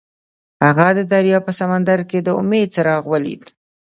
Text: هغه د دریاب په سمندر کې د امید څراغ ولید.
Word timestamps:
هغه 0.65 0.87
د 0.97 0.99
دریاب 1.11 1.41
په 1.47 1.53
سمندر 1.59 1.99
کې 2.09 2.19
د 2.21 2.29
امید 2.41 2.67
څراغ 2.75 3.03
ولید. 3.13 3.43